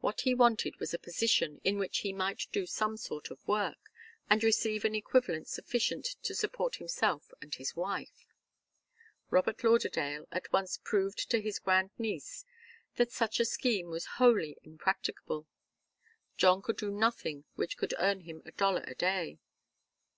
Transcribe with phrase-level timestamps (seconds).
[0.00, 3.78] What he wanted was a position in which he might do some sort of work,
[4.28, 8.28] and receive an equivalent sufficient to support himself and his wife.
[9.30, 12.44] Robert Lauderdale at once proved to his grand niece
[12.96, 15.46] that such a scheme was wholly impracticable.
[16.36, 19.38] John could do nothing which could earn him a dollar a day.